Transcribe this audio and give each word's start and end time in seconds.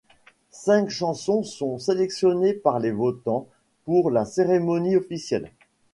Cinq 0.55 0.89
chansons 0.89 1.43
sont 1.43 1.77
sélectionnées 1.77 2.55
par 2.55 2.79
les 2.79 2.89
votants 2.89 3.47
pour 3.85 4.09
la 4.09 4.25
cérémonie 4.25 4.95
officielle. 4.95 5.51